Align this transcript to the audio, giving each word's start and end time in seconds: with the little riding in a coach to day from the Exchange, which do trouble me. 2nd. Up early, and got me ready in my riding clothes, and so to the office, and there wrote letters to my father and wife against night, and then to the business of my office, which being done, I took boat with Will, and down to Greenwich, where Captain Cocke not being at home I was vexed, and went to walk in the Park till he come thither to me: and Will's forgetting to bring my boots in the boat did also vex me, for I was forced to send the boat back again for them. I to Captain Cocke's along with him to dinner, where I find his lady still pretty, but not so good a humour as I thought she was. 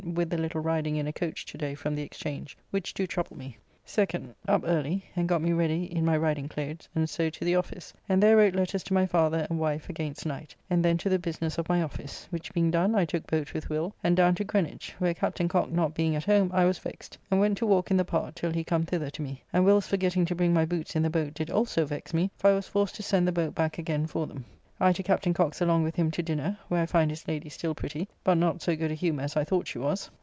with 0.03 0.31
the 0.31 0.37
little 0.37 0.59
riding 0.61 0.95
in 0.95 1.05
a 1.07 1.13
coach 1.13 1.45
to 1.45 1.57
day 1.57 1.73
from 1.75 1.95
the 1.95 2.01
Exchange, 2.01 2.57
which 2.71 2.93
do 2.93 3.05
trouble 3.07 3.37
me. 3.37 3.55
2nd. 3.85 4.33
Up 4.47 4.63
early, 4.65 5.05
and 5.15 5.29
got 5.29 5.41
me 5.41 5.53
ready 5.53 5.83
in 5.95 6.03
my 6.03 6.17
riding 6.17 6.49
clothes, 6.49 6.89
and 6.95 7.07
so 7.09 7.29
to 7.29 7.45
the 7.45 7.55
office, 7.55 7.93
and 8.09 8.21
there 8.21 8.35
wrote 8.35 8.55
letters 8.55 8.83
to 8.83 8.95
my 8.95 9.05
father 9.05 9.45
and 9.49 9.59
wife 9.59 9.89
against 9.89 10.25
night, 10.25 10.53
and 10.69 10.83
then 10.83 10.97
to 10.97 11.07
the 11.07 11.19
business 11.19 11.57
of 11.57 11.69
my 11.69 11.81
office, 11.83 12.27
which 12.31 12.51
being 12.51 12.71
done, 12.71 12.95
I 12.95 13.05
took 13.05 13.27
boat 13.27 13.53
with 13.53 13.69
Will, 13.69 13.95
and 14.03 14.17
down 14.17 14.35
to 14.35 14.43
Greenwich, 14.43 14.93
where 14.97 15.13
Captain 15.13 15.47
Cocke 15.47 15.71
not 15.71 15.93
being 15.93 16.15
at 16.15 16.25
home 16.25 16.49
I 16.53 16.65
was 16.65 16.79
vexed, 16.79 17.17
and 17.29 17.39
went 17.39 17.57
to 17.59 17.67
walk 17.67 17.89
in 17.91 17.97
the 17.97 18.03
Park 18.05 18.35
till 18.35 18.51
he 18.51 18.63
come 18.63 18.83
thither 18.85 19.11
to 19.11 19.21
me: 19.21 19.43
and 19.53 19.63
Will's 19.63 19.87
forgetting 19.87 20.25
to 20.25 20.35
bring 20.35 20.53
my 20.53 20.65
boots 20.65 20.95
in 20.95 21.03
the 21.03 21.09
boat 21.09 21.35
did 21.35 21.51
also 21.51 21.85
vex 21.85 22.11
me, 22.13 22.31
for 22.37 22.49
I 22.49 22.53
was 22.55 22.67
forced 22.67 22.95
to 22.95 23.03
send 23.03 23.27
the 23.27 23.31
boat 23.31 23.53
back 23.55 23.77
again 23.77 24.07
for 24.07 24.25
them. 24.27 24.43
I 24.83 24.93
to 24.93 25.03
Captain 25.03 25.35
Cocke's 25.35 25.61
along 25.61 25.83
with 25.83 25.95
him 25.95 26.09
to 26.09 26.23
dinner, 26.23 26.57
where 26.67 26.81
I 26.81 26.87
find 26.87 27.11
his 27.11 27.27
lady 27.27 27.49
still 27.49 27.75
pretty, 27.75 28.07
but 28.23 28.33
not 28.39 28.63
so 28.63 28.75
good 28.75 28.89
a 28.89 28.95
humour 28.95 29.21
as 29.25 29.37
I 29.37 29.43
thought 29.43 29.67
she 29.67 29.77
was. 29.77 30.09